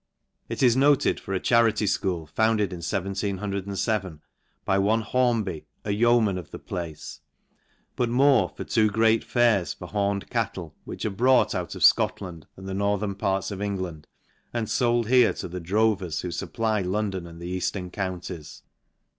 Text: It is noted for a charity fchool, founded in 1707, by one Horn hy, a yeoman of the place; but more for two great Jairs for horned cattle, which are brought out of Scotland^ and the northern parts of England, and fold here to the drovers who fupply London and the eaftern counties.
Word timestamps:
It 0.49 0.63
is 0.63 0.75
noted 0.75 1.19
for 1.19 1.31
a 1.31 1.39
charity 1.39 1.85
fchool, 1.85 2.27
founded 2.27 2.73
in 2.73 2.77
1707, 2.77 4.21
by 4.65 4.79
one 4.79 5.01
Horn 5.01 5.45
hy, 5.45 5.61
a 5.85 5.91
yeoman 5.91 6.39
of 6.39 6.49
the 6.49 6.57
place; 6.57 7.19
but 7.95 8.09
more 8.09 8.49
for 8.49 8.63
two 8.63 8.89
great 8.89 9.21
Jairs 9.23 9.75
for 9.75 9.87
horned 9.87 10.27
cattle, 10.31 10.73
which 10.85 11.05
are 11.05 11.11
brought 11.11 11.53
out 11.53 11.75
of 11.75 11.83
Scotland^ 11.83 12.45
and 12.57 12.67
the 12.67 12.73
northern 12.73 13.13
parts 13.13 13.51
of 13.51 13.61
England, 13.61 14.07
and 14.51 14.71
fold 14.71 15.07
here 15.07 15.33
to 15.33 15.47
the 15.47 15.59
drovers 15.59 16.21
who 16.21 16.29
fupply 16.29 16.83
London 16.83 17.27
and 17.27 17.39
the 17.39 17.55
eaftern 17.55 17.91
counties. 17.93 18.63